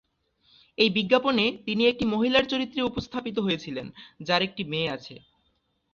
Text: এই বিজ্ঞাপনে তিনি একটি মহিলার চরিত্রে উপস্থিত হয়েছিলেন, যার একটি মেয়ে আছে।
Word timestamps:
এই 0.77 0.89
বিজ্ঞাপনে 0.89 1.45
তিনি 1.65 1.83
একটি 1.85 2.05
মহিলার 2.05 2.45
চরিত্রে 2.45 2.81
উপস্থিত 2.81 3.35
হয়েছিলেন, 3.39 3.87
যার 4.19 4.41
একটি 4.41 4.63
মেয়ে 4.63 4.89
আছে। 4.89 5.15